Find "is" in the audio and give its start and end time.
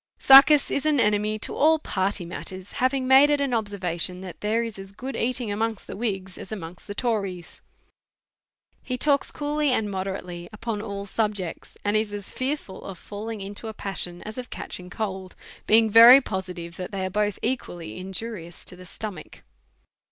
0.71-0.83, 4.63-4.79, 11.95-12.13